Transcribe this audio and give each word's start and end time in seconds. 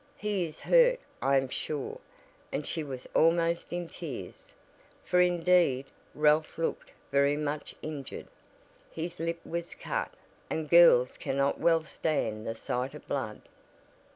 He 0.17 0.45
is 0.45 0.61
hurt, 0.61 0.99
I 1.21 1.37
am 1.37 1.47
sure," 1.47 1.99
and 2.51 2.65
she 2.65 2.83
was 2.83 3.07
almost 3.13 3.71
in 3.71 3.87
tears, 3.87 4.55
for 5.03 5.21
indeed 5.21 5.85
Ralph 6.15 6.57
looked 6.57 6.89
very 7.11 7.37
much 7.37 7.75
injured 7.83 8.25
his 8.89 9.19
lip 9.19 9.39
was 9.45 9.75
cut, 9.75 10.11
and 10.49 10.67
girls 10.67 11.17
cannot 11.17 11.59
well 11.59 11.83
stand 11.83 12.47
the 12.47 12.55
sight 12.55 12.95
of 12.95 13.07
blood. 13.07 13.41